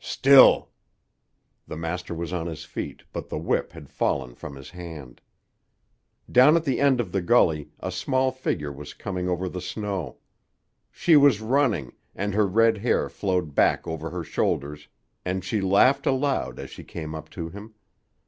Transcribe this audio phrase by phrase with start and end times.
[0.00, 0.70] "Still!"
[1.68, 5.20] The master was on his feet, but the whip had fallen from his hand.
[6.28, 10.16] Down at the end of the gully a small figure was coming over the snow.
[10.90, 14.88] She was running, and her red hair flowed back over her shoulders,
[15.24, 17.74] and she laughed aloud as she came up to him.